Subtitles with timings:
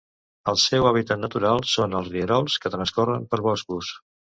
[0.53, 3.97] El seu hàbitat natural són els rierols que transcorren per boscos.